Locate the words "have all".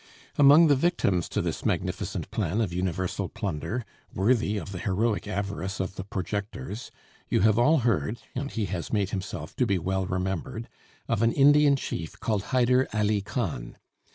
7.41-7.81